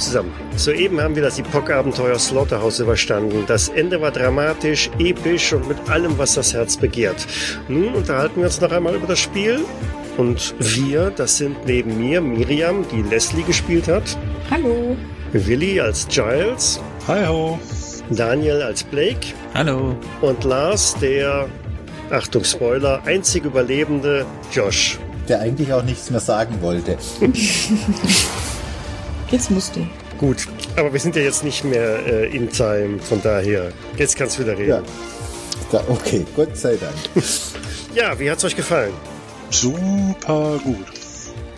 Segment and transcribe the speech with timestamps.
[0.00, 0.32] Zusammen.
[0.56, 3.44] Soeben haben wir das Epoch-Abenteuer Slaughterhouse überstanden.
[3.46, 7.26] Das Ende war dramatisch, episch und mit allem, was das Herz begehrt.
[7.68, 9.60] Nun unterhalten wir uns noch einmal über das Spiel.
[10.16, 14.18] Und wir, das sind neben mir Miriam, die Leslie gespielt hat.
[14.50, 14.96] Hallo.
[15.32, 16.80] Willi als Giles.
[17.06, 17.58] Hi ho.
[18.10, 19.28] Daniel als Blake.
[19.54, 19.96] Hallo.
[20.20, 21.48] Und Lars, der,
[22.10, 24.98] Achtung Spoiler, einzig Überlebende Josh.
[25.28, 26.96] Der eigentlich auch nichts mehr sagen wollte.
[29.30, 29.86] Jetzt musst du.
[30.18, 34.38] Gut, aber wir sind ja jetzt nicht mehr äh, in Time, von daher, jetzt kannst
[34.38, 34.68] du wieder reden.
[34.68, 34.82] Ja.
[35.70, 36.94] Da, okay, Gott sei Dank.
[37.94, 38.92] ja, wie hat's euch gefallen?
[39.50, 40.86] Super gut.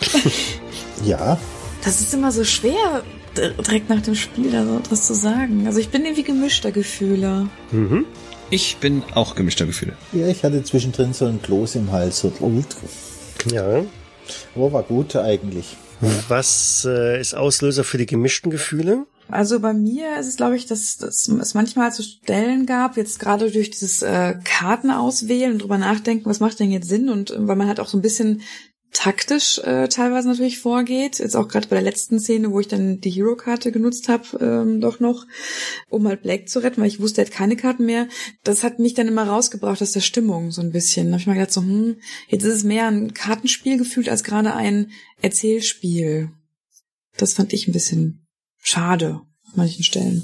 [1.05, 1.39] ja.
[1.85, 3.03] Das ist immer so schwer,
[3.37, 5.67] direkt nach dem Spiel da so etwas zu sagen.
[5.67, 7.49] Also ich bin irgendwie gemischter Gefühle.
[7.71, 8.05] Mhm.
[8.51, 9.95] Ich bin auch gemischter Gefühle.
[10.13, 12.21] Ja, ich hatte zwischendrin so ein Kloß im Hals.
[12.21, 12.33] So
[13.51, 13.83] ja.
[14.55, 15.77] Aber war gut eigentlich.
[16.29, 19.07] Was äh, ist Auslöser für die gemischten Gefühle?
[19.29, 23.19] Also bei mir ist es, glaube ich, dass, dass es manchmal so Stellen gab, jetzt
[23.19, 27.33] gerade durch dieses äh, Karten auswählen und drüber nachdenken, was macht denn jetzt Sinn und
[27.37, 28.43] weil man halt auch so ein bisschen
[28.93, 31.19] taktisch äh, teilweise natürlich vorgeht.
[31.19, 34.81] Jetzt auch gerade bei der letzten Szene, wo ich dann die Hero-Karte genutzt habe, ähm,
[34.81, 35.27] doch noch,
[35.89, 38.09] um halt Blake zu retten, weil ich wusste, er hat keine Karten mehr.
[38.45, 41.07] Das hat mich dann immer rausgebracht aus der Stimmung so ein bisschen.
[41.07, 41.97] Da habe ich mal gedacht, so, hm,
[42.29, 46.31] jetzt ist es mehr ein Kartenspiel gefühlt als gerade ein Erzählspiel.
[47.17, 48.27] Das fand ich ein bisschen
[48.59, 50.23] schade an manchen Stellen.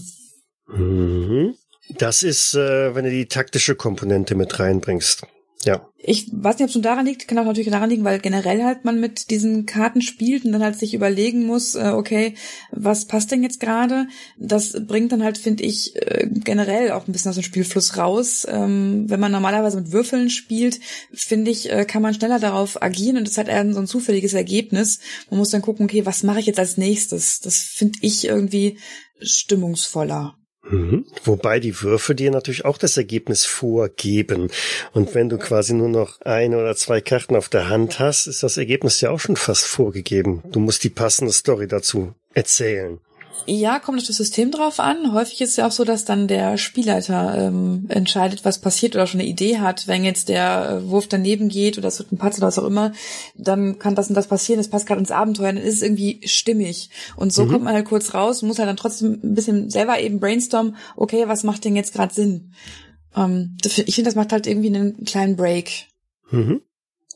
[0.66, 1.54] Mhm.
[1.96, 5.26] Das ist, äh, wenn du die taktische Komponente mit reinbringst.
[5.64, 5.88] Ja.
[5.96, 8.62] Ich weiß nicht, ob es schon daran liegt, kann auch natürlich daran liegen, weil generell
[8.62, 12.34] halt man mit diesen Karten spielt und dann halt sich überlegen muss, äh, okay,
[12.70, 14.06] was passt denn jetzt gerade?
[14.38, 18.46] Das bringt dann halt, finde ich, äh, generell auch ein bisschen aus dem Spielfluss raus.
[18.48, 20.78] Ähm, wenn man normalerweise mit Würfeln spielt,
[21.12, 24.34] finde ich, äh, kann man schneller darauf agieren und es hat eher so ein zufälliges
[24.34, 25.00] Ergebnis.
[25.28, 27.40] Man muss dann gucken, okay, was mache ich jetzt als nächstes?
[27.40, 28.78] Das finde ich irgendwie
[29.20, 30.37] stimmungsvoller.
[30.62, 31.06] Mhm.
[31.24, 34.50] Wobei die Würfe dir natürlich auch das Ergebnis vorgeben.
[34.92, 38.42] Und wenn du quasi nur noch eine oder zwei Karten auf der Hand hast, ist
[38.42, 40.42] das Ergebnis ja auch schon fast vorgegeben.
[40.50, 43.00] Du musst die passende Story dazu erzählen.
[43.46, 45.12] Ja, kommt auf das System drauf an.
[45.12, 49.06] Häufig ist es ja auch so, dass dann der Spielleiter ähm, entscheidet, was passiert oder
[49.06, 49.86] schon eine Idee hat.
[49.86, 52.66] Wenn jetzt der äh, Wurf daneben geht oder es wird ein Patz oder was auch
[52.66, 52.92] immer,
[53.36, 54.58] dann kann das und das passieren.
[54.58, 56.90] Das passt gerade ins Abenteuer, dann ist es irgendwie stimmig.
[57.16, 57.52] Und so mhm.
[57.52, 60.76] kommt man halt kurz raus und muss halt dann trotzdem ein bisschen selber eben brainstormen,
[60.96, 62.52] okay, was macht denn jetzt gerade Sinn?
[63.16, 65.86] Ähm, ich finde, das macht halt irgendwie einen kleinen Break.
[66.30, 66.62] Mhm.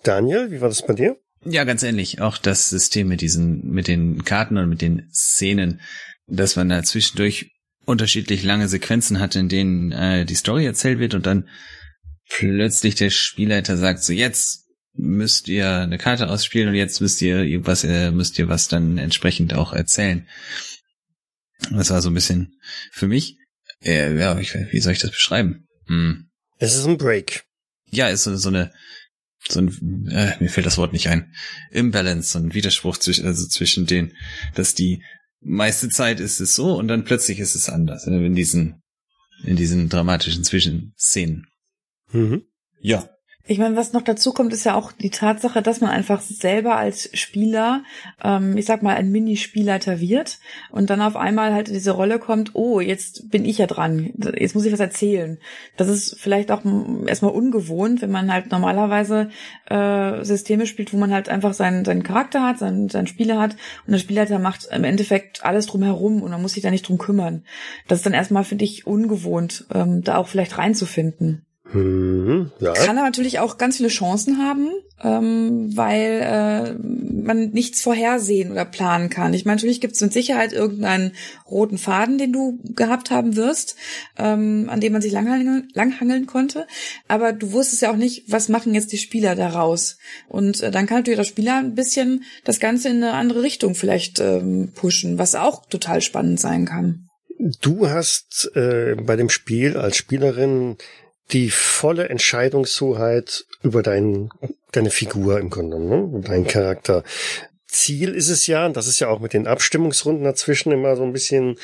[0.03, 1.16] Daniel, wie war das bei dir?
[1.44, 2.20] Ja, ganz ähnlich.
[2.20, 5.80] Auch das System mit diesen, mit den Karten und mit den Szenen
[6.26, 7.50] dass man da zwischendurch
[7.84, 11.48] unterschiedlich lange Sequenzen hat, in denen äh, die Story erzählt wird und dann
[12.28, 17.44] plötzlich der Spielleiter sagt, so jetzt müsst ihr eine Karte ausspielen und jetzt müsst ihr
[17.66, 20.26] was, äh, müsst ihr was dann entsprechend auch erzählen.
[21.70, 22.54] Das war so ein bisschen
[22.92, 23.36] für mich,
[23.82, 25.66] äh, ja, ich, wie soll ich das beschreiben?
[25.86, 26.30] Hm.
[26.59, 27.44] Es ist ein Break.
[27.91, 28.72] Ja, ist so, so eine,
[29.48, 31.34] so ein, äh, mir fällt das Wort nicht ein,
[31.70, 34.12] Imbalance, so ein Widerspruch zwischen, also zwischen den,
[34.54, 35.03] dass die
[35.41, 38.82] meiste Zeit ist es so und dann plötzlich ist es anders ne, in diesen
[39.44, 41.47] in diesen dramatischen Zwischenszenen.
[42.12, 42.42] Mhm.
[42.80, 43.08] Ja.
[43.44, 46.76] Ich meine, was noch dazu kommt, ist ja auch die Tatsache, dass man einfach selber
[46.76, 47.82] als Spieler,
[48.22, 50.38] ähm, ich sag mal, ein Mini-Spielleiter wird
[50.70, 54.54] und dann auf einmal halt diese Rolle kommt, oh, jetzt bin ich ja dran, jetzt
[54.54, 55.38] muss ich was erzählen.
[55.76, 56.62] Das ist vielleicht auch
[57.06, 59.30] erstmal ungewohnt, wenn man halt normalerweise
[59.69, 63.56] äh, Systeme spielt, wo man halt einfach seinen, seinen Charakter hat, seinen, seinen Spieler hat
[63.86, 66.98] und der Spielleiter macht im Endeffekt alles drumherum und man muss sich da nicht drum
[66.98, 67.42] kümmern.
[67.88, 71.44] Das ist dann erstmal, finde ich, ungewohnt, ähm, da auch vielleicht reinzufinden.
[71.72, 72.72] Mhm, ja.
[72.72, 74.70] Kann aber natürlich auch ganz viele Chancen haben,
[75.03, 79.32] ähm, weil äh, man nichts vorhersehen oder planen kann.
[79.32, 81.12] Ich meine, natürlich gibt es mit Sicherheit irgendeinen
[81.48, 83.76] roten Faden, den du gehabt haben wirst,
[84.18, 86.66] ähm, an dem man sich langhangeln, langhangeln konnte.
[87.09, 89.98] Aber du wusstest ja auch nicht, was machen jetzt die Spieler daraus.
[90.28, 93.74] Und äh, dann kann natürlich der Spieler ein bisschen das Ganze in eine andere Richtung
[93.74, 97.08] vielleicht ähm, pushen, was auch total spannend sein kann.
[97.60, 100.76] Du hast äh, bei dem Spiel als Spielerin
[101.30, 104.30] die volle Entscheidungshoheit über dein,
[104.72, 106.21] deine Figur im Grunde, ne?
[106.22, 107.04] deinen Charakter.
[107.66, 111.04] Ziel ist es ja, und das ist ja auch mit den Abstimmungsrunden dazwischen immer so
[111.04, 111.57] ein bisschen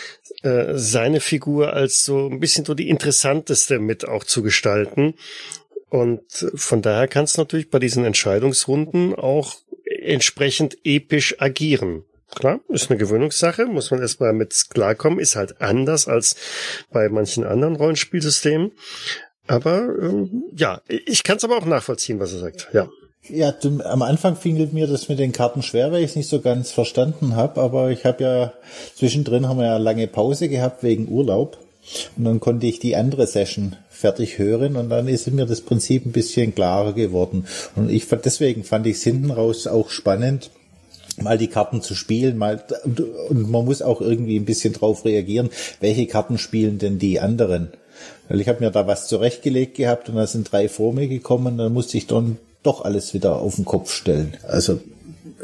[0.42, 5.14] äh, seine Figur als so ein bisschen so die interessanteste mit auch zu gestalten.
[5.90, 6.22] Und
[6.54, 12.04] von daher kannst du natürlich bei diesen Entscheidungsrunden auch entsprechend episch agieren.
[12.34, 16.36] Klar, ist eine Gewöhnungssache, muss man erstmal mit klarkommen, ist halt anders als
[16.90, 18.72] bei manchen anderen Rollenspielsystemen.
[19.48, 22.68] Aber ähm, ja, ich kann es aber auch nachvollziehen, was er sagt.
[22.72, 22.88] Ja.
[23.30, 26.28] Ja, zum, am Anfang fiel mir das mit den Karten schwer, weil ich es nicht
[26.28, 27.60] so ganz verstanden habe.
[27.60, 28.52] Aber ich habe ja
[28.94, 31.58] zwischendrin haben wir ja lange Pause gehabt wegen Urlaub.
[32.16, 36.06] Und dann konnte ich die andere Session fertig hören und dann ist mir das Prinzip
[36.06, 37.46] ein bisschen klarer geworden.
[37.76, 40.50] Und ich fand, deswegen fand ich es hinten raus auch spannend,
[41.20, 42.62] mal die Karten zu spielen, mal,
[43.28, 47.72] und man muss auch irgendwie ein bisschen drauf reagieren, welche Karten spielen denn die anderen?
[48.28, 51.46] Weil ich habe mir da was zurechtgelegt gehabt und da sind drei vor mir gekommen
[51.46, 54.36] und dann musste ich dann doch alles wieder auf den Kopf stellen.
[54.46, 54.80] Also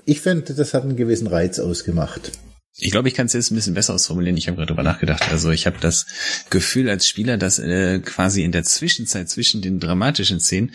[0.04, 2.32] ich finde, das hat einen gewissen Reiz ausgemacht.
[2.76, 4.36] Ich glaube, ich kann es jetzt ein bisschen besser ausformulieren.
[4.36, 5.31] Ich habe gerade drüber nachgedacht.
[5.31, 6.06] Also ich habe das
[6.50, 10.72] Gefühl als Spieler, dass äh, quasi in der Zwischenzeit zwischen den dramatischen Szenen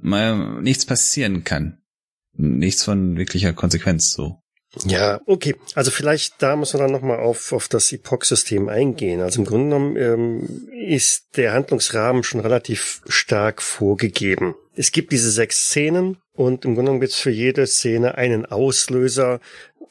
[0.00, 1.78] mal nichts passieren kann.
[2.34, 4.39] Nichts von wirklicher Konsequenz so.
[4.84, 5.56] Ja, okay.
[5.74, 9.20] Also vielleicht da muss man dann nochmal auf, auf das Epoch-System eingehen.
[9.20, 14.54] Also im Grunde genommen ähm, ist der Handlungsrahmen schon relativ stark vorgegeben.
[14.76, 18.46] Es gibt diese sechs Szenen und im Grunde genommen gibt es für jede Szene einen
[18.46, 19.40] Auslöser,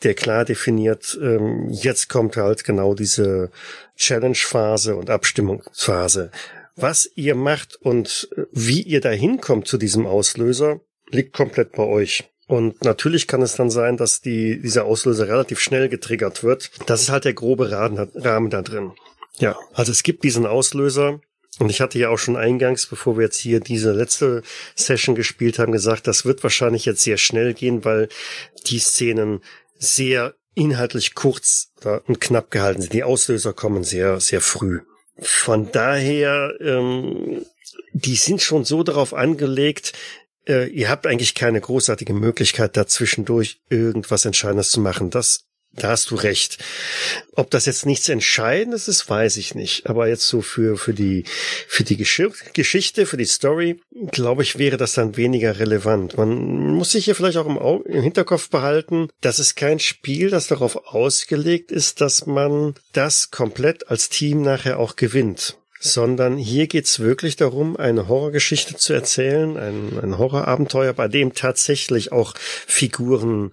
[0.04, 3.52] der klar definiert, ähm, jetzt kommt halt genau diese
[3.98, 6.32] Challenge-Phase und Abstimmungsphase.
[6.76, 10.80] Was ihr macht und wie ihr da hinkommt zu diesem Auslöser,
[11.10, 12.30] liegt komplett bei euch.
[12.50, 16.72] Und natürlich kann es dann sein, dass die, dieser Auslöser relativ schnell getriggert wird.
[16.88, 18.94] Das ist halt der grobe Rahmen da drin.
[19.38, 21.22] Ja, also es gibt diesen Auslöser.
[21.60, 24.42] Und ich hatte ja auch schon eingangs, bevor wir jetzt hier diese letzte
[24.76, 28.10] Session gespielt haben, gesagt, das wird wahrscheinlich jetzt sehr schnell gehen, weil
[28.66, 29.42] die Szenen
[29.78, 31.72] sehr inhaltlich kurz
[32.08, 32.94] und knapp gehalten sind.
[32.94, 34.80] Die Auslöser kommen sehr, sehr früh.
[35.20, 37.46] Von daher, ähm,
[37.94, 39.94] die sind schon so darauf angelegt,
[40.48, 45.10] äh, ihr habt eigentlich keine großartige Möglichkeit, dazwischendurch irgendwas Entscheidendes zu machen.
[45.10, 46.58] Das da hast du recht.
[47.36, 49.88] Ob das jetzt nichts Entscheidendes ist, weiß ich nicht.
[49.88, 51.26] Aber jetzt so für, für die,
[51.68, 53.80] für die Geschichte, für die Story,
[54.12, 56.18] glaube ich, wäre das dann weniger relevant.
[56.18, 60.32] Man muss sich hier vielleicht auch im, Auge, im Hinterkopf behalten, dass es kein Spiel,
[60.32, 66.68] das darauf ausgelegt ist, dass man das komplett als Team nachher auch gewinnt sondern hier
[66.68, 73.52] geht's wirklich darum, eine Horrorgeschichte zu erzählen, ein, ein Horrorabenteuer, bei dem tatsächlich auch Figuren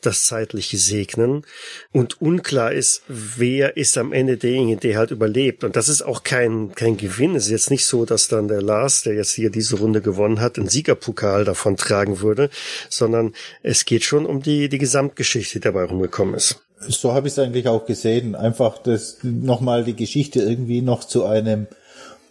[0.00, 1.46] das Zeitliche segnen
[1.92, 5.62] und unklar ist, wer ist am Ende derjenige, der halt überlebt.
[5.62, 7.36] Und das ist auch kein, kein Gewinn.
[7.36, 10.40] Es ist jetzt nicht so, dass dann der Lars, der jetzt hier diese Runde gewonnen
[10.40, 12.50] hat, einen Siegerpokal davon tragen würde,
[12.88, 16.60] sondern es geht schon um die, die Gesamtgeschichte, die dabei rumgekommen ist.
[16.80, 18.34] So habe ich es eigentlich auch gesehen.
[18.34, 21.66] Einfach das nochmal die Geschichte irgendwie noch zu einem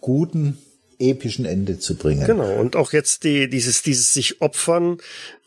[0.00, 0.58] guten
[0.98, 2.26] epischen Ende zu bringen.
[2.26, 2.58] Genau.
[2.58, 4.98] Und auch jetzt die, dieses, dieses sich opfern,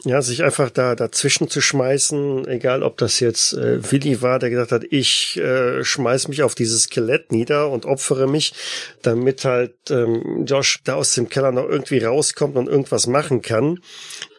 [0.03, 4.49] ja, sich einfach da dazwischen zu schmeißen, egal ob das jetzt äh, Willi war, der
[4.49, 8.53] gesagt hat, ich äh, schmeiß mich auf dieses Skelett nieder und opfere mich,
[9.01, 13.79] damit halt ähm, Josh da aus dem Keller noch irgendwie rauskommt und irgendwas machen kann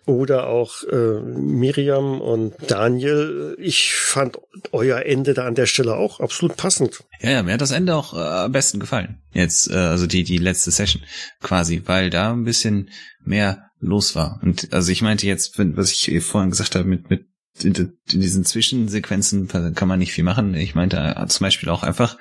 [0.07, 3.57] oder auch äh, Miriam und Daniel.
[3.59, 4.39] Ich fand
[4.73, 7.05] euer Ende da an der Stelle auch absolut passend.
[7.21, 9.23] Ja, ja, mir hat das Ende auch äh, am besten gefallen.
[9.33, 11.03] Jetzt, äh, also die, die letzte Session
[11.41, 12.91] quasi, weil da ein bisschen
[13.25, 14.41] mehr los war.
[14.43, 17.27] Und also ich meinte jetzt, was ich vorhin gesagt habe, mit, mit
[17.63, 20.55] in, diesen Zwischensequenzen kann man nicht viel machen.
[20.55, 22.17] Ich meinte äh, zum Beispiel auch einfach,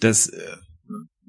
[0.00, 0.32] dass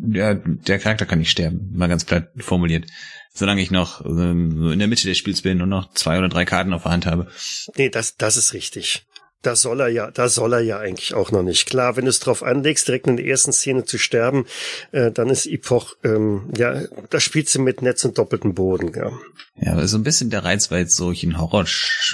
[0.06, 2.86] ja, der Charakter kann nicht sterben, mal ganz platt formuliert
[3.34, 6.46] solange ich noch ähm, in der Mitte des Spiels bin und noch zwei oder drei
[6.46, 7.28] Karten auf der Hand habe.
[7.76, 9.06] Nee, das, das ist richtig.
[9.42, 11.68] Da soll er ja, da soll er ja eigentlich auch noch nicht.
[11.68, 14.46] Klar, wenn du es drauf anlegst, direkt in der ersten Szene zu sterben,
[14.94, 19.12] äh, dann ist Epoch, ähm, ja, da spielst du mit Netz und doppeltem Boden, ja.
[19.56, 21.66] Ja, aber so ein bisschen der Reiz bei solchen Horror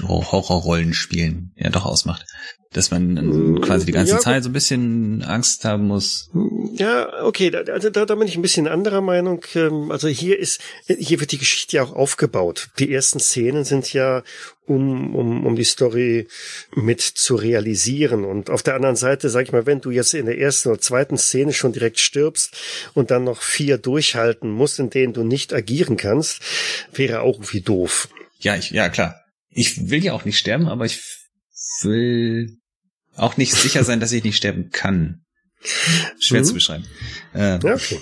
[0.02, 2.26] Horrorrollenspielen ja doch ausmacht
[2.72, 6.30] dass man mm, quasi die ganze ja, Zeit so ein bisschen Angst haben muss.
[6.74, 9.44] Ja, okay, da, also da, da bin ich ein bisschen anderer Meinung.
[9.56, 12.70] Ähm, also hier ist, hier wird die Geschichte ja auch aufgebaut.
[12.78, 14.22] Die ersten Szenen sind ja,
[14.68, 16.28] um, um, um die Story
[16.76, 18.24] mit zu realisieren.
[18.24, 20.80] Und auf der anderen Seite, sag ich mal, wenn du jetzt in der ersten oder
[20.80, 22.56] zweiten Szene schon direkt stirbst
[22.94, 26.44] und dann noch vier durchhalten musst, in denen du nicht agieren kannst,
[26.94, 28.10] wäre auch irgendwie doof.
[28.40, 29.16] Ja, ich, ja, klar.
[29.50, 31.19] Ich will ja auch nicht sterben, aber ich
[31.82, 32.58] will
[33.16, 35.22] auch nicht sicher sein, dass ich nicht sterben kann.
[36.20, 36.46] Schwer mhm.
[36.46, 36.86] zu beschreiben.
[37.34, 38.00] Äh, ja, okay.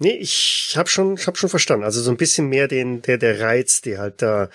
[0.00, 1.84] Nee, ich habe schon, ich hab schon verstanden.
[1.84, 4.48] Also so ein bisschen mehr den, der, der Reiz, der halt da,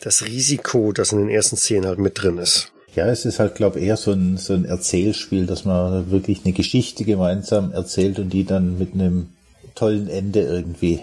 [0.00, 2.72] das Risiko, das in den ersten Szenen halt mit drin ist.
[2.96, 6.52] Ja, es ist halt, glaube eher so ein, so ein Erzählspiel, dass man wirklich eine
[6.52, 9.28] Geschichte gemeinsam erzählt und die dann mit einem
[9.76, 11.00] tollen Ende irgendwie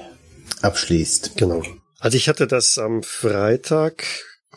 [0.61, 1.37] abschließt.
[1.37, 1.63] Genau.
[1.99, 4.03] Also ich hatte das am Freitag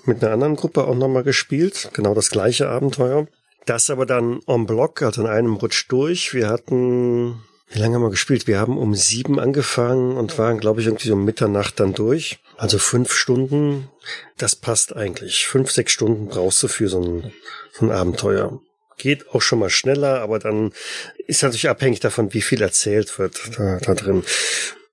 [0.05, 1.91] mit einer anderen Gruppe auch nochmal gespielt.
[1.93, 3.27] Genau das gleiche Abenteuer.
[3.67, 6.35] Das aber dann en bloc, also in einem Rutsch durch.
[6.35, 7.41] Wir hatten
[7.73, 8.49] wie lange haben wir gespielt?
[8.49, 12.41] Wir haben um sieben angefangen und waren, glaube ich, irgendwie um Mitternacht dann durch.
[12.57, 13.89] Also fünf Stunden,
[14.37, 15.47] das passt eigentlich.
[15.47, 17.33] Fünf, sechs Stunden brauchst du für so ein,
[17.73, 18.61] so ein Abenteuer.
[18.99, 20.73] Geht auch schon mal schneller, aber dann
[21.29, 24.25] ist natürlich abhängig davon, wie viel erzählt wird da, da drin.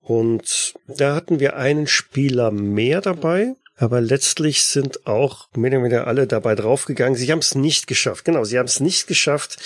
[0.02, 3.56] Und da hatten wir einen Spieler mehr dabei.
[3.80, 7.16] Aber letztlich sind auch mehr oder weniger alle dabei draufgegangen.
[7.16, 8.26] Sie haben es nicht geschafft.
[8.26, 9.58] Genau, sie haben es nicht geschafft,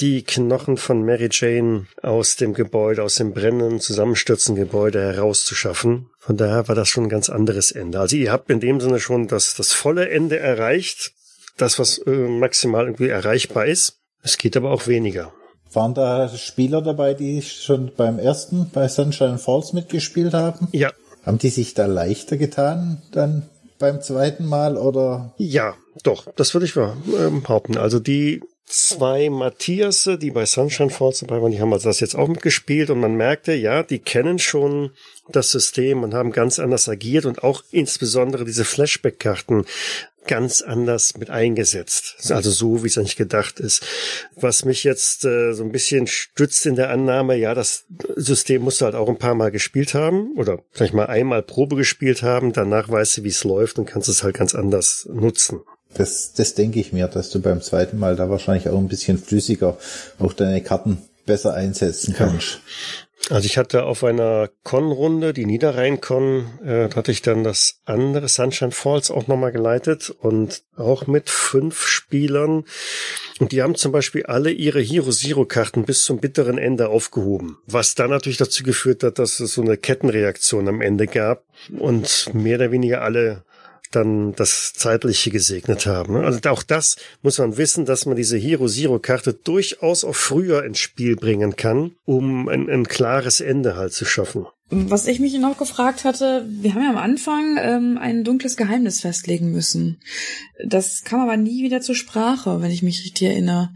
[0.00, 6.10] die Knochen von Mary Jane aus dem Gebäude, aus dem brennenden, zusammenstürzenden Gebäude herauszuschaffen.
[6.18, 8.00] Von daher war das schon ein ganz anderes Ende.
[8.00, 11.12] Also ihr habt in dem Sinne schon das, das volle Ende erreicht.
[11.56, 13.98] Das, was äh, maximal irgendwie erreichbar ist.
[14.22, 15.32] Es geht aber auch weniger.
[15.72, 20.68] Waren da Spieler dabei, die schon beim ersten, bei Sunshine Falls mitgespielt haben?
[20.72, 20.92] Ja.
[21.24, 23.48] Haben die sich da leichter getan, dann
[23.82, 25.34] beim zweiten Mal oder?
[25.36, 25.74] Ja,
[26.04, 27.76] doch, das würde ich ähm, behaupten.
[27.76, 32.14] Also die zwei Matthias, die bei Sunshine Falls dabei waren, die haben also das jetzt
[32.14, 34.92] auch mitgespielt und man merkte, ja, die kennen schon
[35.28, 39.66] das System und haben ganz anders agiert und auch insbesondere diese Flashback-Karten
[40.26, 42.30] ganz anders mit eingesetzt.
[42.30, 43.82] Also so, wie es eigentlich gedacht ist.
[44.36, 47.84] Was mich jetzt äh, so ein bisschen stützt in der Annahme, ja, das
[48.16, 51.76] System musst du halt auch ein paar Mal gespielt haben oder vielleicht mal einmal Probe
[51.76, 55.60] gespielt haben, danach weißt du, wie es läuft und kannst es halt ganz anders nutzen.
[55.94, 59.18] Das, das denke ich mir, dass du beim zweiten Mal da wahrscheinlich auch ein bisschen
[59.18, 59.76] flüssiger
[60.18, 62.60] auch deine Karten besser einsetzen kannst.
[63.30, 68.72] Also ich hatte auf einer Con-Runde, die Niederrhein-Con, äh, hatte ich dann das andere Sunshine
[68.72, 72.64] Falls auch nochmal geleitet und auch mit fünf Spielern.
[73.38, 77.58] Und die haben zum Beispiel alle ihre Hero Zero Karten bis zum bitteren Ende aufgehoben.
[77.66, 81.44] Was dann natürlich dazu geführt hat, dass es so eine Kettenreaktion am Ende gab
[81.78, 83.44] und mehr oder weniger alle
[83.94, 86.16] dann das Zeitliche gesegnet haben.
[86.16, 90.64] Also auch das muss man wissen, dass man diese Hero Zero Karte durchaus auch früher
[90.64, 94.46] ins Spiel bringen kann, um ein, ein klares Ende halt zu schaffen.
[94.74, 99.02] Was ich mich noch gefragt hatte, wir haben ja am Anfang ähm, ein dunkles Geheimnis
[99.02, 100.00] festlegen müssen.
[100.64, 103.70] Das kam aber nie wieder zur Sprache, wenn ich mich richtig erinnere.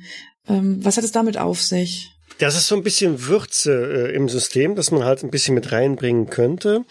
[0.49, 2.13] Ähm, was hat es damit auf sich?
[2.39, 5.73] Das ist so ein bisschen Würze äh, im System, dass man halt ein bisschen mit
[5.73, 6.85] reinbringen könnte.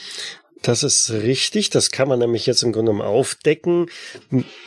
[0.65, 1.69] Das ist richtig.
[1.69, 3.85] Das kann man nämlich jetzt im Grunde genommen aufdecken.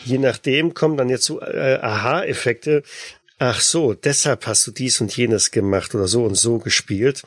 [0.04, 2.84] Je nachdem kommen dann jetzt so äh, Aha-Effekte.
[3.40, 7.22] Ach so, deshalb hast du dies und jenes gemacht oder so und so gespielt.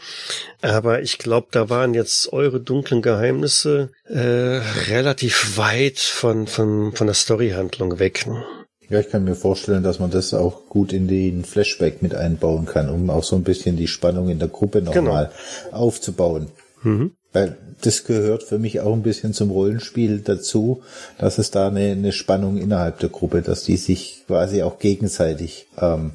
[0.62, 7.08] Aber ich glaube, da waren jetzt eure dunklen Geheimnisse äh, relativ weit von, von, von
[7.08, 8.25] der Storyhandlung weg.
[8.25, 8.42] Ne?
[8.90, 12.66] Ja, ich kann mir vorstellen, dass man das auch gut in den Flashback mit einbauen
[12.66, 15.32] kann, um auch so ein bisschen die Spannung in der Gruppe nochmal
[15.66, 15.78] genau.
[15.78, 16.51] aufzubauen.
[16.84, 17.12] Mhm.
[17.34, 20.84] Weil das gehört für mich auch ein bisschen zum Rollenspiel dazu,
[21.18, 25.68] dass es da eine, eine Spannung innerhalb der Gruppe, dass die sich quasi auch gegenseitig
[25.80, 26.12] ähm,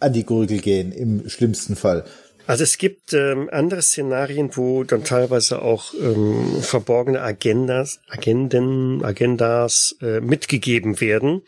[0.00, 2.04] an die Gurgel gehen, im schlimmsten Fall.
[2.46, 9.94] Also es gibt ähm, andere Szenarien, wo dann teilweise auch ähm, verborgene Agendas, Agenden, Agendas
[10.00, 11.42] äh, mitgegeben werden.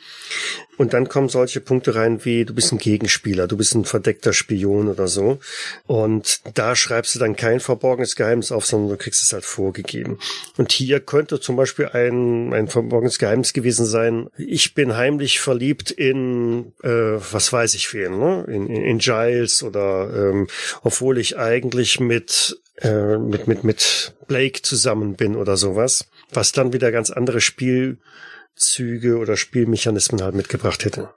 [0.79, 4.33] Und dann kommen solche Punkte rein wie, du bist ein Gegenspieler, du bist ein verdeckter
[4.33, 5.39] Spion oder so.
[5.87, 10.19] Und da schreibst du dann kein verborgenes Geheimnis auf, sondern du kriegst es halt vorgegeben.
[10.57, 15.91] Und hier könnte zum Beispiel ein, ein verborgenes Geheimnis gewesen sein, ich bin heimlich verliebt
[15.91, 18.45] in, äh, was weiß ich wen, ne?
[18.49, 20.49] in, in, in Giles oder ähm,
[20.83, 26.07] obwohl ich eigentlich mit, äh, mit, mit, mit Blake zusammen bin oder sowas.
[26.33, 27.99] Was dann wieder ganz andere Spiel
[28.57, 31.11] Züge oder Spielmechanismen halt mitgebracht hätte.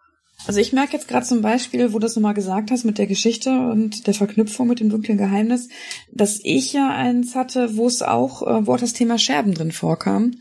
[0.47, 3.07] Also ich merke jetzt gerade zum Beispiel, wo du das nochmal gesagt hast mit der
[3.07, 5.69] Geschichte und der Verknüpfung mit dem dunklen Geheimnis,
[6.11, 9.71] dass ich ja eins hatte, wo es auch, äh, wo auch das Thema Scherben drin
[9.71, 10.35] vorkam.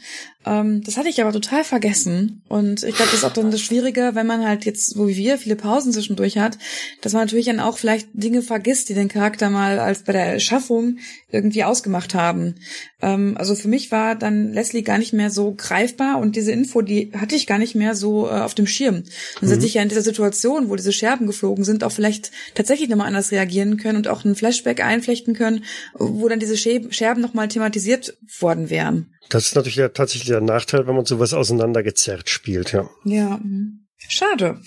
[0.46, 2.42] Ähm, das hatte ich aber total vergessen.
[2.48, 5.16] Und ich glaube, das ist auch dann das Schwierige, wenn man halt jetzt, so wie
[5.16, 6.58] wir, viele Pausen zwischendurch hat,
[7.00, 10.26] dass man natürlich dann auch vielleicht Dinge vergisst, die den Charakter mal als bei der
[10.26, 10.98] Erschaffung
[11.30, 12.56] irgendwie ausgemacht haben.
[13.00, 16.82] Ähm, also für mich war dann Leslie gar nicht mehr so greifbar und diese Info,
[16.82, 19.04] die hatte ich gar nicht mehr so äh, auf dem Schirm.
[19.40, 19.52] Dann mhm.
[19.52, 23.06] hätte ich ja in dieser Situation, wo diese Scherben geflogen sind, auch vielleicht tatsächlich nochmal
[23.06, 28.16] anders reagieren können und auch einen Flashback einflechten können, wo dann diese Scherben nochmal thematisiert
[28.40, 29.13] worden wären.
[29.30, 32.88] Das ist natürlich der, tatsächlich der Nachteil, wenn man sowas auseinandergezerrt spielt, ja.
[33.04, 33.86] Ja, mhm.
[33.96, 34.60] schade.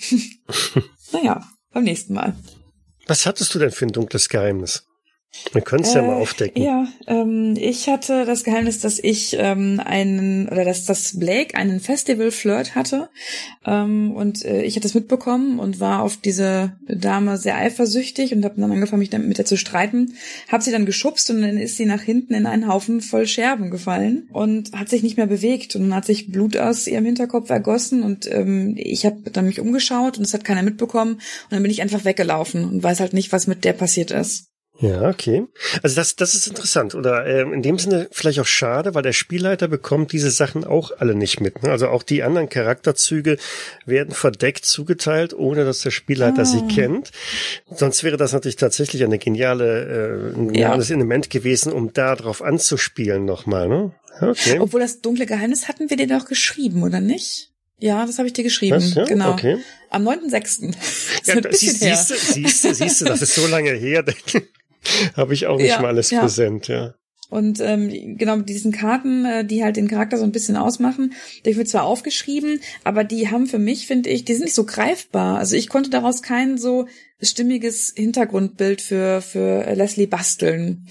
[1.12, 2.36] naja, beim nächsten Mal.
[3.06, 4.87] Was hattest du denn für ein dunkles Geheimnis?
[5.52, 6.62] Wir können es äh, ja mal äh, aufdecken.
[6.62, 11.80] Ja, ähm, ich hatte das Geheimnis, dass ich ähm, einen oder dass das Blake einen
[11.80, 13.08] Festival-Flirt hatte
[13.66, 18.44] ähm, und äh, ich hatte es mitbekommen und war auf diese Dame sehr eifersüchtig und
[18.44, 20.14] habe dann angefangen, mich mit ihr zu streiten.
[20.48, 23.70] Habe sie dann geschubst und dann ist sie nach hinten in einen Haufen voll Scherben
[23.70, 27.50] gefallen und hat sich nicht mehr bewegt und dann hat sich Blut aus ihrem Hinterkopf
[27.50, 31.62] ergossen und ähm, ich habe dann mich umgeschaut und es hat keiner mitbekommen und dann
[31.62, 34.48] bin ich einfach weggelaufen und weiß halt nicht, was mit der passiert ist.
[34.80, 35.44] Ja, okay.
[35.82, 39.12] Also das, das ist interessant oder äh, in dem Sinne vielleicht auch schade, weil der
[39.12, 41.64] Spielleiter bekommt diese Sachen auch alle nicht mit.
[41.64, 41.70] Ne?
[41.70, 43.38] Also auch die anderen Charakterzüge
[43.86, 46.44] werden verdeckt zugeteilt, ohne dass der Spielleiter ah.
[46.44, 47.10] sie kennt.
[47.74, 50.96] Sonst wäre das natürlich tatsächlich eine geniale, äh, ein geniales ja.
[50.96, 53.68] Element gewesen, um da drauf anzuspielen nochmal.
[53.68, 53.92] Ne?
[54.20, 54.60] Okay.
[54.60, 57.50] Obwohl das dunkle Geheimnis hatten wir dir doch geschrieben, oder nicht?
[57.80, 58.80] Ja, das habe ich dir geschrieben.
[58.80, 59.04] Ja?
[59.04, 59.32] Genau.
[59.32, 59.58] Okay.
[59.90, 60.74] Am 9.6.
[61.24, 64.04] Ja, siehst, siehst, du, siehst siehst du, das ist so lange her.
[65.16, 66.20] habe ich auch nicht ja, mal alles ja.
[66.20, 66.94] präsent, ja.
[67.30, 71.12] Und ähm, genau mit diesen Karten, äh, die halt den Charakter so ein bisschen ausmachen,
[71.44, 74.64] die wird zwar aufgeschrieben, aber die haben für mich, finde ich, die sind nicht so
[74.64, 75.36] greifbar.
[75.36, 76.86] Also ich konnte daraus kein so
[77.20, 80.86] stimmiges Hintergrundbild für für Leslie basteln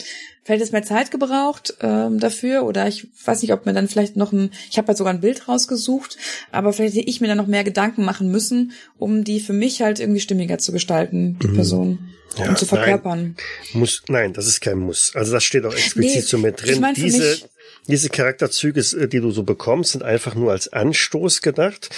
[0.48, 4.16] vielleicht ist mehr Zeit gebraucht ähm, dafür oder ich weiß nicht, ob mir dann vielleicht
[4.16, 6.18] noch ein, ich habe halt sogar ein Bild rausgesucht,
[6.54, 9.82] aber vielleicht hätte ich mir dann noch mehr Gedanken machen müssen, um die für mich
[9.82, 11.56] halt irgendwie stimmiger zu gestalten, die mhm.
[11.56, 12.00] Person.
[12.38, 13.36] Ja, und zu verkörpern.
[13.74, 15.12] Nein, muss, nein, das ist kein Muss.
[15.16, 16.76] Also das steht auch explizit nee, so mit drin.
[16.76, 17.40] Ich mein, Diese,
[17.88, 21.90] diese Charakterzüge, äh, die du so bekommst, sind einfach nur als Anstoß gedacht.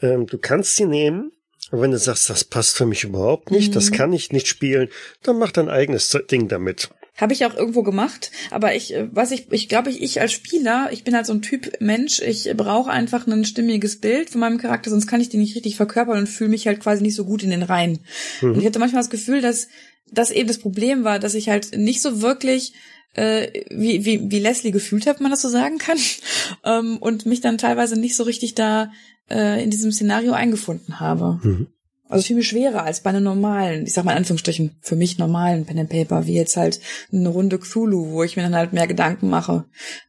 [0.00, 1.32] Ähm, du kannst sie nehmen,
[1.70, 3.74] und wenn du sagst, das passt für mich überhaupt nicht, mhm.
[3.74, 4.88] das kann ich nicht spielen,
[5.22, 6.88] dann mach dein eigenes Ding damit.
[7.20, 10.32] Habe ich auch irgendwo gemacht, aber ich, äh, was ich, ich glaube, ich, ich als
[10.32, 14.40] Spieler, ich bin halt so ein Typ Mensch, ich brauche einfach ein stimmiges Bild von
[14.40, 17.14] meinem Charakter, sonst kann ich den nicht richtig verkörpern und fühle mich halt quasi nicht
[17.14, 18.00] so gut in den Reihen.
[18.40, 18.52] Mhm.
[18.52, 19.68] Und ich hatte manchmal das Gefühl, dass
[20.10, 22.72] das eben das Problem war, dass ich halt nicht so wirklich
[23.14, 25.98] äh, wie, wie, wie Leslie gefühlt habe, man das so sagen kann,
[26.64, 28.92] ähm, und mich dann teilweise nicht so richtig da
[29.28, 31.40] äh, in diesem Szenario eingefunden habe.
[31.42, 31.66] Mhm.
[32.10, 35.64] Also viel schwerer als bei einem normalen, ich sag mal in Anführungsstrichen, für mich normalen
[35.64, 36.80] Pen and Paper, wie jetzt halt
[37.12, 39.64] eine Runde Cthulhu, wo ich mir dann halt mehr Gedanken mache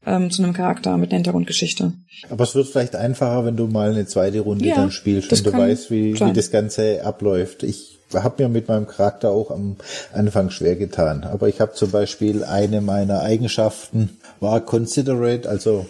[0.05, 1.93] ähm, zu einem Charakter mit einer Hintergrundgeschichte.
[2.29, 5.45] Aber es wird vielleicht einfacher, wenn du mal eine zweite Runde ja, dann spielst und
[5.45, 7.63] du weißt, wie, wie das Ganze abläuft.
[7.63, 9.77] Ich habe mir mit meinem Charakter auch am
[10.13, 11.23] Anfang schwer getan.
[11.23, 15.85] Aber ich habe zum Beispiel eine meiner Eigenschaften war considerate, also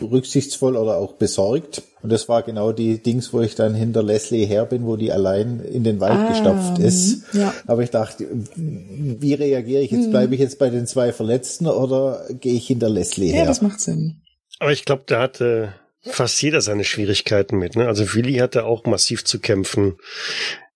[0.00, 1.82] rücksichtsvoll oder auch besorgt.
[2.02, 5.12] Und das war genau die Dings, wo ich dann hinter Leslie her bin, wo die
[5.12, 7.24] allein in den Wald ah, gestapft ist.
[7.32, 7.54] Ja.
[7.66, 10.04] Aber ich dachte, wie reagiere ich jetzt?
[10.04, 10.10] Hm.
[10.10, 13.40] Bleibe ich jetzt bei den zwei Verletzten oder gehe ich hinter Leslie her?
[13.40, 14.22] Ja, das macht Sinn.
[14.58, 17.76] Aber ich glaube, da hatte fast jeder seine Schwierigkeiten mit.
[17.76, 17.86] Ne?
[17.86, 19.96] Also Willi hatte auch massiv zu kämpfen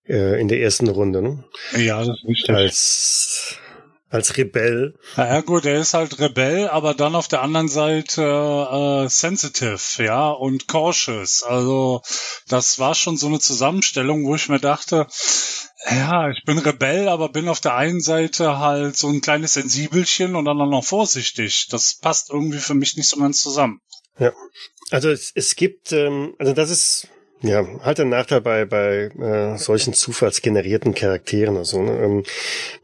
[0.08, 1.22] äh, in der ersten Runde.
[1.22, 1.44] Ne?
[1.76, 2.54] Ja, das ist richtig.
[2.54, 3.58] Als
[4.08, 4.94] als Rebell.
[5.16, 10.30] Ja gut, er ist halt Rebell, aber dann auf der anderen Seite äh, sensitive, ja,
[10.30, 11.42] und cautious.
[11.42, 12.02] Also
[12.48, 15.06] das war schon so eine Zusammenstellung, wo ich mir dachte,
[15.90, 20.36] ja, ich bin Rebell, aber bin auf der einen Seite halt so ein kleines Sensibelchen
[20.36, 21.68] und dann auch noch vorsichtig.
[21.70, 23.80] Das passt irgendwie für mich nicht so ganz zusammen.
[24.18, 24.32] Ja,
[24.90, 27.08] also es, es gibt, ähm, also das ist
[27.42, 31.56] ja, halt ein Nachteil bei, bei äh, solchen zufallsgenerierten Charakteren.
[31.56, 31.98] Also, ne?
[31.98, 32.24] ähm,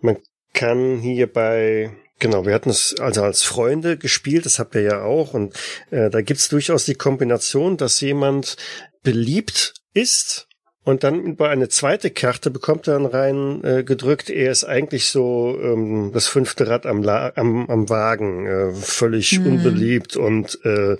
[0.01, 0.19] man
[0.53, 1.91] kann hier bei
[2.23, 5.35] Genau, wir hatten es also als Freunde gespielt, das habt ihr ja auch.
[5.35, 5.57] Und
[5.91, 8.57] äh, da gibt's durchaus die Kombination, dass jemand
[9.03, 10.47] beliebt ist
[10.85, 15.07] und dann über eine zweite Karte bekommt er dann rein äh, gedrückt, er ist eigentlich
[15.07, 19.47] so ähm, das fünfte Rad am, La am, am Wagen, äh, völlig mhm.
[19.47, 20.97] unbeliebt und äh,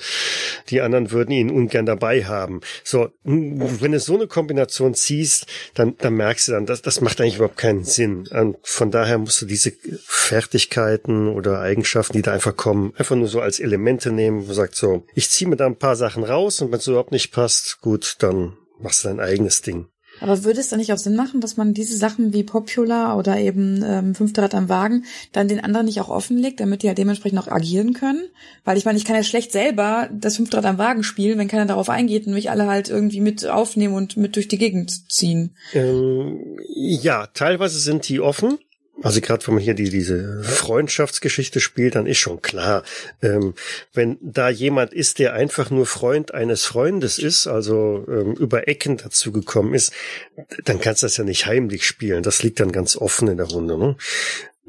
[0.69, 2.61] die anderen würden ihn ungern dabei haben.
[2.85, 7.21] So, wenn du so eine Kombination ziehst, dann, dann merkst du dann, das, das macht
[7.21, 8.29] eigentlich überhaupt keinen Sinn.
[8.29, 9.73] Und von daher musst du diese
[10.07, 14.77] Fertigkeiten oder Eigenschaften, die da einfach kommen, einfach nur so als Elemente nehmen, wo sagt
[14.77, 17.81] so, ich ziehe mir da ein paar Sachen raus und wenn es überhaupt nicht passt,
[17.81, 19.87] gut, dann machst du dein eigenes Ding.
[20.21, 23.39] Aber würde es dann nicht auch Sinn machen, dass man diese Sachen wie Popular oder
[23.39, 26.91] eben ähm, Fünfte Rad am Wagen dann den anderen nicht auch offenlegt, damit die ja
[26.91, 28.23] halt dementsprechend auch agieren können?
[28.65, 31.49] Weil ich meine, ich kann ja schlecht selber das Fünfte Rad am Wagen spielen, wenn
[31.49, 35.11] keiner darauf eingeht und mich alle halt irgendwie mit aufnehmen und mit durch die Gegend
[35.11, 35.57] ziehen.
[35.73, 38.59] Ähm, ja, teilweise sind die offen.
[39.01, 42.85] Also gerade wenn man hier die, diese Freundschaftsgeschichte spielt, dann ist schon klar,
[43.23, 43.55] ähm,
[43.95, 48.99] wenn da jemand ist, der einfach nur Freund eines Freundes ist, also ähm, über Ecken
[48.99, 49.93] dazu gekommen ist,
[50.65, 52.23] dann kannst du das ja nicht heimlich spielen.
[52.23, 53.79] Das liegt dann ganz offen in der Runde.
[53.79, 53.97] Ne?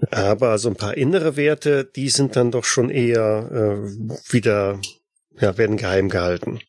[0.10, 4.80] Aber so ein paar innere Werte, die sind dann doch schon eher äh, wieder,
[5.40, 6.60] ja, werden geheim gehalten.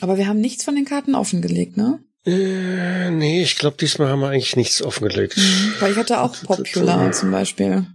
[0.00, 2.00] Aber wir haben nichts von den Karten offengelegt, ne?
[2.26, 5.36] Äh, nee, ich glaube, diesmal haben wir eigentlich nichts offengelegt.
[5.36, 7.86] Mhm, weil ich hatte auch Popular zum Beispiel.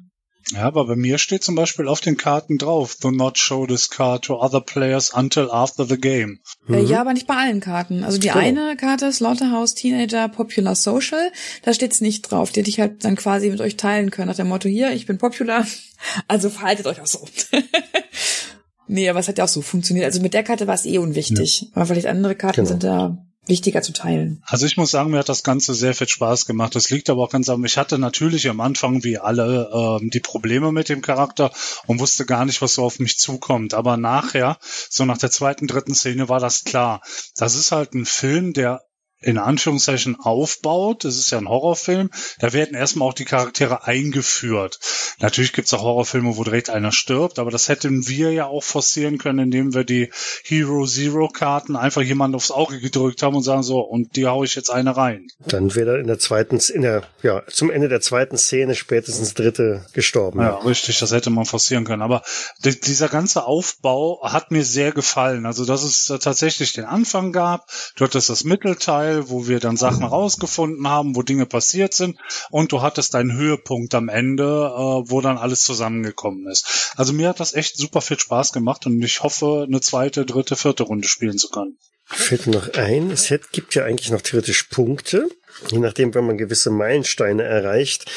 [0.52, 3.90] Ja, aber bei mir steht zum Beispiel auf den Karten drauf, do not show this
[3.90, 6.40] card to other players until after the game.
[6.68, 6.88] Äh, mhm.
[6.88, 8.04] Ja, aber nicht bei allen Karten.
[8.04, 8.34] Also die oh.
[8.34, 11.32] eine Karte, Slaughterhouse Teenager Popular Social,
[11.64, 12.52] da steht's nicht drauf.
[12.52, 15.08] Die hätte ich halt dann quasi mit euch teilen können, nach dem Motto, hier, ich
[15.08, 15.66] bin popular,
[16.28, 17.28] also verhaltet euch auch so.
[18.88, 20.06] nee, aber es hat ja auch so funktioniert.
[20.06, 21.62] Also mit der Karte war es eh unwichtig.
[21.62, 21.68] Ja.
[21.74, 22.68] Aber vielleicht andere Karten genau.
[22.68, 24.42] sind da wichtiger zu teilen.
[24.46, 26.76] Also ich muss sagen, mir hat das Ganze sehr viel Spaß gemacht.
[26.76, 30.20] Das liegt aber auch ganz am, ich hatte natürlich am Anfang wie alle ähm, die
[30.20, 31.52] Probleme mit dem Charakter
[31.86, 33.74] und wusste gar nicht, was so auf mich zukommt.
[33.74, 34.58] Aber nachher,
[34.90, 37.02] so nach der zweiten, dritten Szene war das klar.
[37.38, 38.84] Das ist halt ein Film, der
[39.26, 41.04] in Anführungszeichen aufbaut.
[41.04, 42.12] Das ist ja ein Horrorfilm.
[42.40, 44.80] Da werden erstmal auch die Charaktere eingeführt.
[45.20, 48.64] Natürlich gibt es auch Horrorfilme, wo direkt einer stirbt, aber das hätten wir ja auch
[48.64, 50.12] forcieren können, indem wir die
[50.44, 54.44] Hero Zero Karten einfach jemand aufs Auge gedrückt haben und sagen so, und die hau
[54.44, 55.28] ich jetzt eine rein.
[55.40, 59.34] Dann wäre er in der zweiten, in der, ja, zum Ende der zweiten Szene spätestens
[59.34, 60.40] dritte gestorben.
[60.40, 62.04] Ja, richtig, das hätte man forcieren können.
[62.04, 62.22] Aber
[62.64, 65.48] dieser ganze Aufbau hat mir sehr gefallen.
[65.48, 69.78] Also, dass es tatsächlich den Anfang gab, du hattest das Mittelteil, Teil, wo wir dann
[69.78, 72.18] Sachen rausgefunden haben, wo Dinge passiert sind
[72.50, 76.94] und du hattest deinen Höhepunkt am Ende, äh, wo dann alles zusammengekommen ist.
[76.96, 80.56] Also mir hat das echt super viel Spaß gemacht und ich hoffe, eine zweite, dritte,
[80.56, 81.78] vierte Runde spielen zu können.
[82.08, 85.28] Fällt noch ein, es gibt ja eigentlich noch theoretisch Punkte.
[85.72, 88.12] Je nachdem, wenn man gewisse Meilensteine erreicht,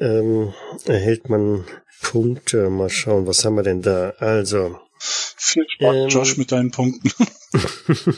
[0.00, 0.54] ähm,
[0.86, 1.64] erhält man
[2.02, 2.68] Punkte.
[2.68, 4.14] Mal schauen, was haben wir denn da?
[4.18, 4.80] Also.
[4.98, 7.12] Viel Spaß, ähm, Josh, mit deinen Punkten.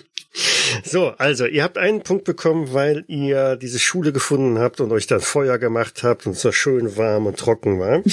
[0.85, 5.07] So, also ihr habt einen Punkt bekommen, weil ihr diese Schule gefunden habt und euch
[5.07, 8.03] dann Feuer gemacht habt und es so schön warm und trocken war.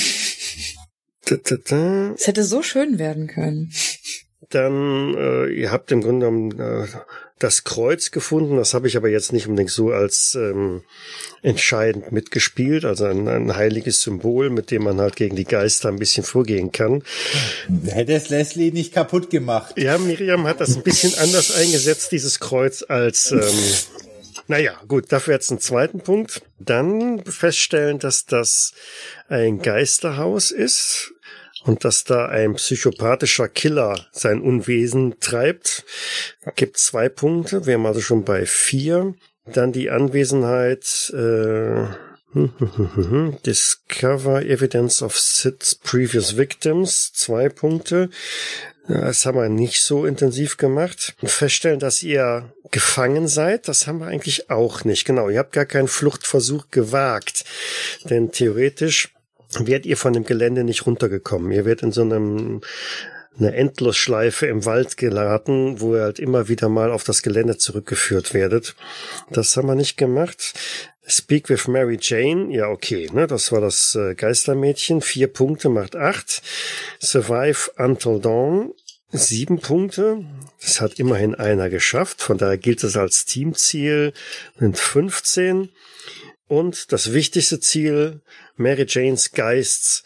[1.30, 3.74] Es hätte so schön werden können.
[4.50, 6.88] Dann, äh, ihr habt im Grunde genommen äh,
[7.40, 8.58] das Kreuz gefunden.
[8.58, 10.84] Das habe ich aber jetzt nicht unbedingt so als ähm,
[11.42, 12.86] entscheidend mitgespielt.
[12.86, 16.72] Also ein, ein heiliges Symbol, mit dem man halt gegen die Geister ein bisschen vorgehen
[16.72, 17.04] kann.
[17.86, 19.78] Hätte es Leslie nicht kaputt gemacht.
[19.78, 23.40] Ja, Miriam hat das ein bisschen anders eingesetzt, dieses Kreuz, als ähm,
[24.48, 26.42] naja, gut, dafür jetzt einen zweiten Punkt.
[26.60, 28.74] Dann feststellen, dass das
[29.28, 31.14] ein Geisterhaus ist
[31.68, 35.84] und dass da ein psychopathischer Killer sein Unwesen treibt.
[36.56, 39.14] Gibt zwei Punkte, wir haben also schon bei vier.
[39.46, 41.86] Dann die Anwesenheit äh,
[43.46, 48.10] Discover Evidence of Sid's Previous Victims, zwei Punkte.
[48.88, 51.16] Das haben wir nicht so intensiv gemacht.
[51.24, 55.06] Feststellen, dass ihr gefangen seid, das haben wir eigentlich auch nicht.
[55.06, 57.44] Genau, ihr habt gar keinen Fluchtversuch gewagt.
[58.10, 59.10] Denn theoretisch
[59.60, 61.52] werdet ihr von dem Gelände nicht runtergekommen.
[61.52, 62.62] Ihr werdet in so einem
[63.40, 68.34] eine Endlosschleife im Wald geraten, wo ihr halt immer wieder mal auf das Gelände zurückgeführt
[68.34, 68.76] werdet.
[69.30, 70.54] Das haben wir nicht gemacht.
[71.08, 75.02] Speak with Mary Jane, ja okay, ne, das war das äh, Geistermädchen.
[75.02, 76.42] Vier Punkte macht acht.
[77.00, 78.74] Survive Until Dawn,
[79.12, 80.26] sieben Punkte.
[80.60, 82.22] Das hat immerhin einer geschafft.
[82.22, 84.12] Von daher gilt es als Teamziel.
[84.60, 85.70] Sind 15.
[86.50, 88.22] Und das wichtigste Ziel,
[88.58, 90.04] Mary Janes Geist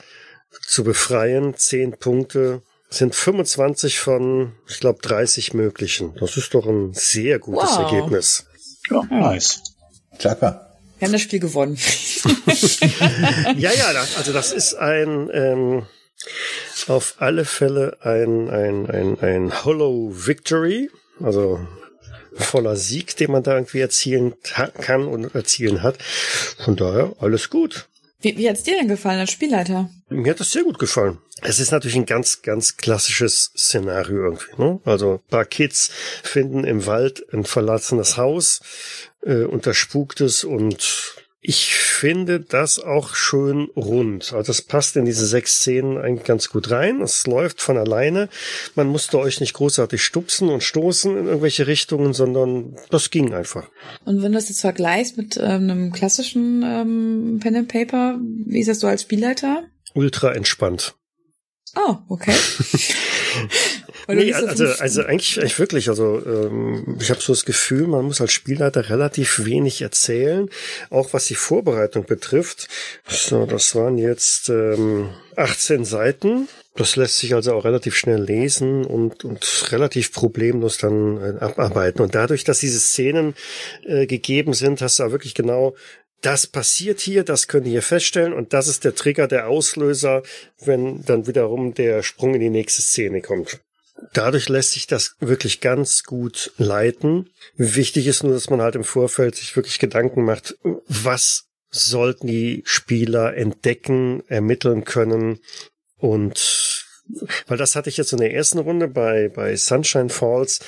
[0.67, 1.55] zu befreien.
[1.55, 6.13] Zehn Punkte sind 25 von, ich glaube, 30 möglichen.
[6.19, 7.91] Das ist doch ein sehr gutes wow.
[7.91, 8.45] Ergebnis.
[8.89, 9.61] Ja, nice.
[10.19, 10.67] Chaka.
[10.99, 11.77] Wir haben das Spiel gewonnen.
[13.57, 15.87] ja, ja, das, also das ist ein ähm,
[16.87, 20.91] auf alle Fälle ein, ein, ein, ein Hollow Victory.
[21.19, 21.59] Also
[22.33, 25.97] voller Sieg, den man da irgendwie erzielen kann und erzielen hat.
[26.01, 27.87] Von daher alles gut.
[28.21, 29.89] Wie, wie hat's dir denn gefallen als Spielleiter?
[30.09, 31.17] Mir hat das sehr gut gefallen.
[31.41, 34.61] Es ist natürlich ein ganz, ganz klassisches Szenario irgendwie.
[34.61, 34.79] Ne?
[34.85, 35.89] Also paar Kids
[36.23, 38.61] finden im Wald ein verlassenes Haus,
[39.23, 44.31] äh, und da spukt es und ich finde das auch schön rund.
[44.31, 47.01] Also es passt in diese sechs Szenen eigentlich ganz gut rein.
[47.01, 48.29] Es läuft von alleine.
[48.75, 53.67] Man musste euch nicht großartig stupsen und stoßen in irgendwelche Richtungen, sondern das ging einfach.
[54.05, 58.59] Und wenn du das jetzt vergleichst mit ähm, einem klassischen ähm, Pen and Paper, wie
[58.59, 59.63] ist das so als Spielleiter?
[59.95, 60.95] Ultra entspannt.
[61.75, 62.35] Oh, okay.
[64.15, 68.21] nee, also, also eigentlich, eigentlich wirklich, also ähm, ich habe so das Gefühl, man muss
[68.21, 70.49] als Spielleiter relativ wenig erzählen,
[70.89, 72.67] auch was die Vorbereitung betrifft.
[73.07, 76.47] So, das waren jetzt ähm, 18 Seiten.
[76.75, 82.01] Das lässt sich also auch relativ schnell lesen und, und relativ problemlos dann äh, abarbeiten.
[82.01, 83.35] Und dadurch, dass diese Szenen
[83.83, 85.75] äh, gegeben sind, hast du auch wirklich genau
[86.21, 90.21] das passiert hier, das könnt ihr hier feststellen und das ist der Trigger, der Auslöser,
[90.63, 93.59] wenn dann wiederum der Sprung in die nächste Szene kommt.
[94.13, 97.29] Dadurch lässt sich das wirklich ganz gut leiten.
[97.55, 102.63] Wichtig ist nur, dass man halt im Vorfeld sich wirklich Gedanken macht, was sollten die
[102.65, 105.39] Spieler entdecken, ermitteln können
[105.97, 106.87] und
[107.47, 110.59] weil das hatte ich jetzt in der ersten Runde bei, bei Sunshine Falls.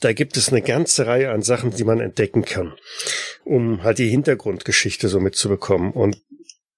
[0.00, 2.74] Da gibt es eine ganze Reihe an Sachen, die man entdecken kann,
[3.44, 5.92] um halt die Hintergrundgeschichte so mitzubekommen.
[5.92, 6.22] Und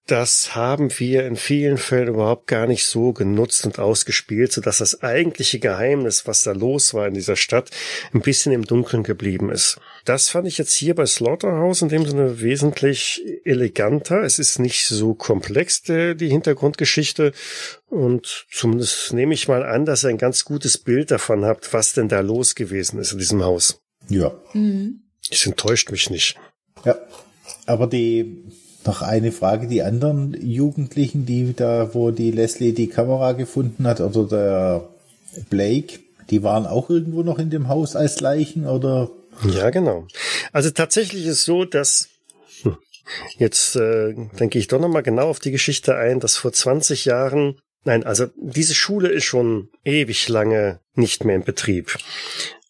[0.07, 5.03] das haben wir in vielen Fällen überhaupt gar nicht so genutzt und ausgespielt, sodass das
[5.03, 7.71] eigentliche Geheimnis, was da los war in dieser Stadt,
[8.13, 9.81] ein bisschen im Dunkeln geblieben ist.
[10.05, 14.23] Das fand ich jetzt hier bei Slaughterhouse in dem Sinne wesentlich eleganter.
[14.23, 17.33] Es ist nicht so komplex, die Hintergrundgeschichte.
[17.89, 21.95] Und zumindest nehme ich mal an, dass ihr ein ganz gutes Bild davon habt, was
[21.95, 23.81] denn da los gewesen ist in diesem Haus.
[24.11, 24.39] Ja.
[24.53, 25.01] Mhm.
[25.31, 26.37] Es enttäuscht mich nicht.
[26.85, 26.99] Ja.
[27.65, 28.45] Aber die,
[28.87, 34.01] noch eine Frage, die anderen Jugendlichen, die da, wo die Leslie die Kamera gefunden hat,
[34.01, 34.89] oder der
[35.51, 39.11] Blake, die waren auch irgendwo noch in dem Haus als Leichen, oder?
[39.53, 40.07] Ja, genau.
[40.53, 42.09] Also tatsächlich ist so, dass
[42.63, 42.77] hm,
[43.39, 47.05] Jetzt äh, dann gehe ich doch nochmal genau auf die Geschichte ein, dass vor 20
[47.05, 51.99] Jahren, nein, also diese Schule ist schon ewig lange nicht mehr in Betrieb.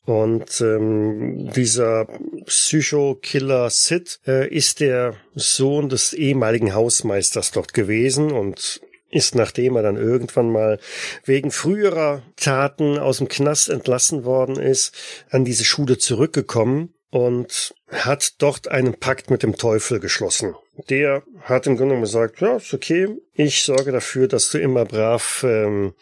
[0.07, 2.07] Und ähm, dieser
[2.45, 9.83] Psycho-Killer Sid äh, ist der Sohn des ehemaligen Hausmeisters dort gewesen und ist, nachdem er
[9.83, 10.79] dann irgendwann mal
[11.25, 14.95] wegen früherer Taten aus dem Knast entlassen worden ist,
[15.31, 20.55] an diese Schule zurückgekommen und hat dort einen Pakt mit dem Teufel geschlossen.
[20.91, 25.45] Der hat im Grunde gesagt, ja, ist okay, ich sorge dafür, dass du immer brav
[25.47, 25.95] ähm,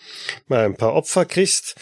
[0.49, 1.77] mal ein paar Opfer kriegst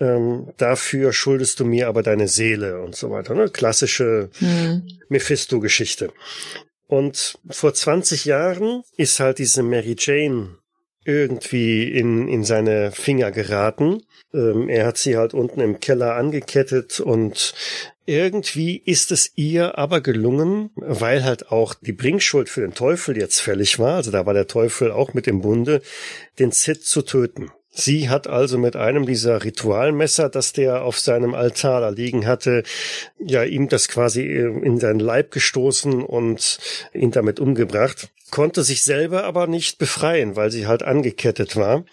[0.00, 3.34] ähm, dafür schuldest du mir aber deine Seele und so weiter.
[3.34, 3.50] Ne?
[3.50, 4.88] Klassische mhm.
[5.08, 6.12] Mephisto-Geschichte.
[6.86, 10.56] Und vor 20 Jahren ist halt diese Mary Jane
[11.04, 14.02] irgendwie in, in seine Finger geraten.
[14.34, 17.54] Ähm, er hat sie halt unten im Keller angekettet und
[18.06, 23.40] irgendwie ist es ihr aber gelungen, weil halt auch die Bringschuld für den Teufel jetzt
[23.40, 25.80] fällig war, also da war der Teufel auch mit im Bunde,
[26.38, 27.50] den Sid zu töten.
[27.72, 32.64] Sie hat also mit einem dieser Ritualmesser, das der auf seinem Altar da liegen hatte,
[33.18, 36.58] ja ihm das quasi äh, in seinen Leib gestoßen und
[36.92, 41.84] ihn damit umgebracht, konnte sich selber aber nicht befreien, weil sie halt angekettet war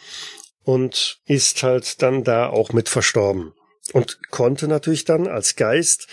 [0.64, 3.54] und ist halt dann da auch mit verstorben
[3.94, 6.08] und konnte natürlich dann als Geist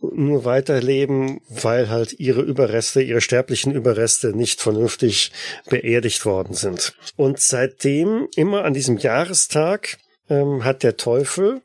[0.00, 5.32] nur weiterleben, weil halt ihre Überreste, ihre sterblichen Überreste nicht vernünftig
[5.68, 6.94] beerdigt worden sind.
[7.16, 11.62] Und seitdem, immer an diesem Jahrestag, ähm, hat der Teufel,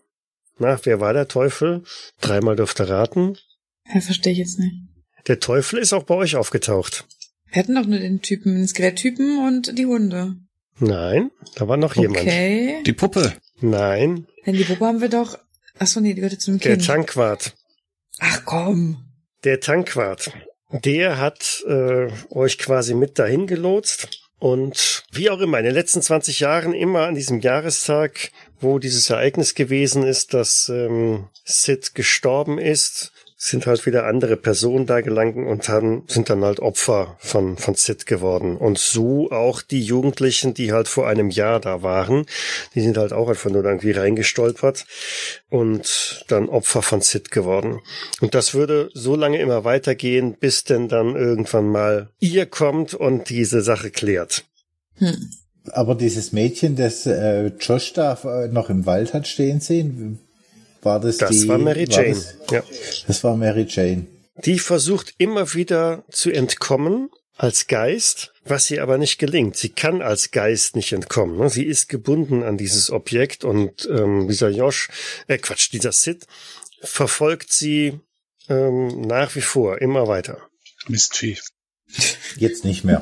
[0.58, 1.84] na, wer war der Teufel?
[2.20, 3.38] Dreimal dürfte raten.
[3.94, 4.76] Ja, verstehe ich jetzt nicht.
[5.28, 7.06] Der Teufel ist auch bei euch aufgetaucht.
[7.52, 10.36] Wir hatten doch nur den Typen, den Skeletttypen und die Hunde.
[10.80, 12.22] Nein, da war noch jemand.
[12.22, 12.82] Okay.
[12.86, 13.34] Die Puppe.
[13.60, 14.28] Nein.
[14.46, 15.38] Denn die Puppe haben wir doch.
[15.78, 16.66] Achso, nee, die gehörte zum Kind.
[16.66, 17.56] Der Tankwart.
[18.24, 19.04] Ach komm.
[19.44, 20.32] Der Tankwart,
[20.70, 24.10] der hat äh, euch quasi mit dahin gelotst.
[24.38, 29.10] Und wie auch immer, in den letzten 20 Jahren immer an diesem Jahrestag, wo dieses
[29.10, 33.12] Ereignis gewesen ist, dass ähm, Sid gestorben ist,
[33.44, 37.74] sind halt wieder andere Personen da gelangt und haben, sind dann halt Opfer von, von
[37.74, 38.56] Sid geworden.
[38.56, 42.28] Und so auch die Jugendlichen, die halt vor einem Jahr da waren,
[42.76, 44.86] die sind halt auch einfach nur irgendwie reingestolpert
[45.50, 47.80] und dann Opfer von Sid geworden.
[48.22, 53.32] Und das würde so lange immer weitergehen, bis denn dann irgendwann mal ihr kommt und
[53.32, 54.46] diese Sache klärt.
[54.98, 55.32] Hm.
[55.72, 60.20] Aber dieses Mädchen, das äh, Josh da äh, noch im Wald hat stehen sehen,
[60.82, 61.48] war das, das die?
[61.48, 62.16] war Mary Jane.
[62.16, 62.64] War das, ja.
[63.08, 64.08] das war Mary Jane.
[64.46, 69.58] Die versucht immer wieder zu entkommen als Geist, was ihr aber nicht gelingt.
[69.58, 71.38] Sie kann als Geist nicht entkommen.
[71.38, 71.50] Ne?
[71.50, 74.90] Sie ist gebunden an dieses Objekt und ähm, dieser Josh,
[75.28, 76.26] äh Quatsch, dieser Sid
[76.82, 78.00] verfolgt sie
[78.50, 80.40] ähm, nach wie vor immer weiter.
[80.88, 81.38] Mistvieh.
[82.38, 83.00] Jetzt nicht mehr.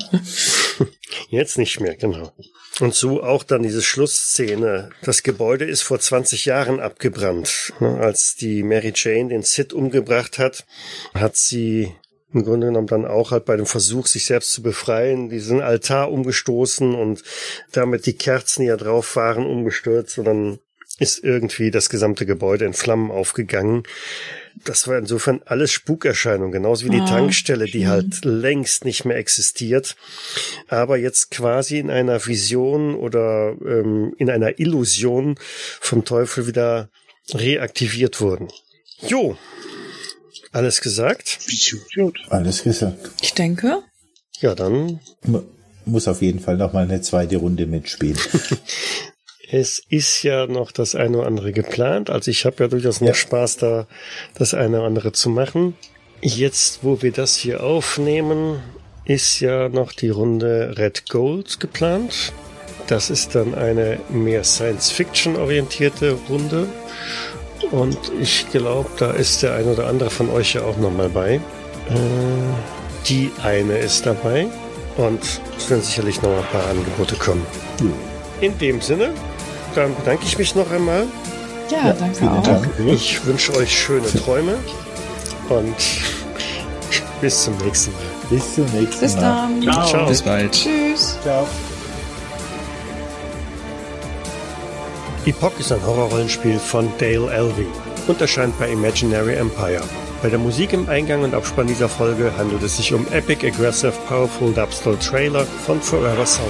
[1.28, 2.32] Jetzt nicht mehr, genau.
[2.80, 4.90] Und so auch dann diese Schlussszene.
[5.02, 7.72] Das Gebäude ist vor 20 Jahren abgebrannt.
[7.78, 10.64] Als die Mary Jane den Sid umgebracht hat,
[11.14, 11.94] hat sie
[12.32, 16.12] im Grunde genommen dann auch halt bei dem Versuch, sich selbst zu befreien, diesen Altar
[16.12, 17.22] umgestoßen und
[17.72, 20.58] damit die Kerzen, die ja drauf waren, umgestürzt und dann
[20.98, 23.82] ist irgendwie das gesamte Gebäude in Flammen aufgegangen
[24.64, 29.16] das war insofern alles Spukerscheinung, genauso wie die ah, Tankstelle, die halt längst nicht mehr
[29.16, 29.96] existiert,
[30.68, 35.36] aber jetzt quasi in einer Vision oder ähm, in einer Illusion
[35.80, 36.90] vom Teufel wieder
[37.32, 38.48] reaktiviert wurden.
[39.06, 39.36] Jo,
[40.52, 41.38] alles gesagt?
[42.28, 43.10] Alles gesagt.
[43.22, 43.82] Ich denke.
[44.40, 45.00] Ja, dann.
[45.84, 48.18] Muss auf jeden Fall noch mal eine zweite Runde mitspielen.
[49.52, 52.08] Es ist ja noch das eine oder andere geplant.
[52.08, 53.14] Also ich habe ja durchaus noch ja.
[53.14, 53.86] Spaß da,
[54.34, 55.76] das eine oder andere zu machen.
[56.20, 58.62] Jetzt, wo wir das hier aufnehmen,
[59.04, 62.32] ist ja noch die Runde Red Gold geplant.
[62.86, 66.68] Das ist dann eine mehr Science-Fiction orientierte Runde.
[67.72, 71.34] Und ich glaube, da ist der ein oder andere von euch ja auch nochmal bei.
[71.34, 71.40] Äh,
[73.08, 74.46] die eine ist dabei.
[74.96, 75.20] Und
[75.56, 77.46] es werden sicherlich noch ein paar Angebote kommen.
[78.40, 79.12] In dem Sinne,
[79.74, 81.06] dann bedanke ich mich noch einmal.
[81.70, 82.42] Ja, Ja, danke auch.
[82.42, 82.68] Dank.
[82.86, 84.54] Ich wünsche euch schöne Träume
[85.48, 85.74] und
[87.20, 88.00] bis zum nächsten Mal.
[88.30, 89.20] Bis zum nächsten Bis Mal.
[89.20, 89.62] dann.
[89.62, 89.86] Ciao.
[89.86, 90.06] Ciao.
[90.06, 90.52] Bis bald.
[90.52, 91.16] Tschüss.
[91.22, 91.46] Ciao.
[95.26, 97.66] Epoch ist ein Horrorrollenspiel von Dale Elvey
[98.08, 99.82] und erscheint bei Imaginary Empire.
[100.22, 103.92] Bei der Musik im Eingang und Abspann dieser Folge handelt es sich um Epic Aggressive
[104.08, 106.48] Powerful Dubstep Trailer von Forever Sound.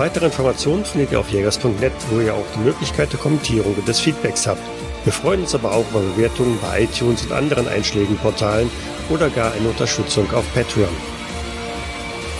[0.00, 4.00] Weitere Informationen findet ihr auf jägers.net, wo ihr auch die Möglichkeit der Kommentierung und des
[4.00, 4.62] Feedbacks habt.
[5.04, 8.70] Wir freuen uns aber auch über Bewertungen bei iTunes und anderen Einschlägenportalen
[9.10, 10.88] oder gar eine Unterstützung auf Patreon.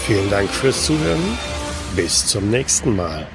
[0.07, 1.20] Vielen Dank fürs Zuhören.
[1.94, 3.29] Bis zum nächsten Mal.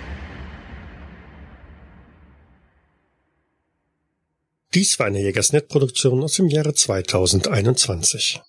[4.73, 8.41] Dies war eine Jägersnet-Produktion aus dem Jahre 2021.